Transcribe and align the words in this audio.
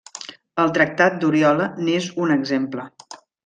El 0.63 0.73
Tractat 0.77 1.21
d'Oriola 1.21 1.69
n'és 1.85 2.11
un 2.25 2.37
exemple. 2.41 2.89